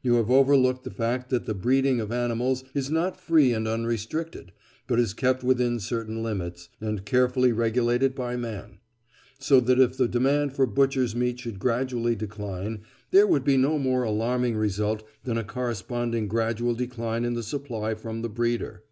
[0.00, 4.52] You have overlooked the fact that the breeding of animals is not free and unrestricted,
[4.86, 8.78] but is kept within certain limits, and carefully regulated by man;
[9.38, 13.78] so that if the demand for butchers' meat should gradually decline, there would be no
[13.78, 18.82] more alarming result than a corresponding gradual decline in the supply from the breeder.